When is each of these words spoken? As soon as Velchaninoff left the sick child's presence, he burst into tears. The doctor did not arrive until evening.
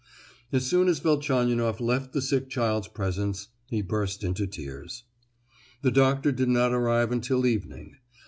As 0.51 0.65
soon 0.65 0.87
as 0.87 0.97
Velchaninoff 0.99 1.79
left 1.79 2.11
the 2.11 2.23
sick 2.23 2.49
child's 2.49 2.87
presence, 2.87 3.49
he 3.69 3.83
burst 3.83 4.23
into 4.23 4.47
tears. 4.47 5.03
The 5.83 5.91
doctor 5.91 6.31
did 6.31 6.49
not 6.49 6.73
arrive 6.73 7.11
until 7.11 7.45
evening. 7.45 7.97